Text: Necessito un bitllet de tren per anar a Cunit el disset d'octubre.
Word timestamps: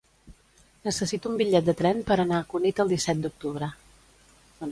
Necessito 0.87 1.29
un 1.31 1.35
bitllet 1.41 1.67
de 1.67 1.75
tren 1.83 2.01
per 2.09 2.17
anar 2.25 2.39
a 2.39 2.47
Cunit 2.55 2.83
el 2.85 2.91
disset 2.97 3.23
d'octubre. 3.27 3.71